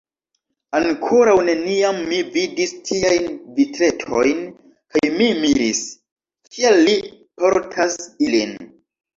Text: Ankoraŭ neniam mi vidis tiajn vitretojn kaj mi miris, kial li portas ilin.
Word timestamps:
Ankoraŭ 0.77 1.33
neniam 1.49 1.99
mi 2.13 2.21
vidis 2.37 2.73
tiajn 2.87 3.29
vitretojn 3.59 4.41
kaj 4.95 5.05
mi 5.21 5.29
miris, 5.45 5.85
kial 6.57 6.83
li 6.89 6.97
portas 7.45 8.01
ilin. 8.31 8.59